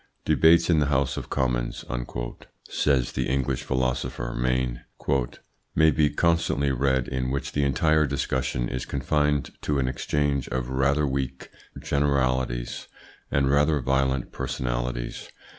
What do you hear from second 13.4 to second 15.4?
rather violent personalities.